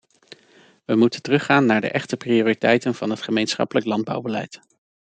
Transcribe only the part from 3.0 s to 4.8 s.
het gemeenschappelijk landbouwbeleid.